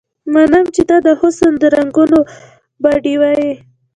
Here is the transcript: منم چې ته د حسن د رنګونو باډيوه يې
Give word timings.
منم 0.33 0.65
چې 0.75 0.83
ته 0.89 0.97
د 1.07 1.09
حسن 1.21 1.53
د 1.61 1.63
رنګونو 1.75 2.19
باډيوه 2.81 3.31
يې 3.39 3.51